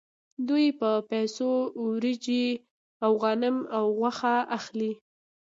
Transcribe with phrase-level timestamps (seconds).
[0.47, 1.49] دوی په پیسو
[1.85, 2.45] وریجې
[3.03, 4.91] او غنم او غوښه اخلي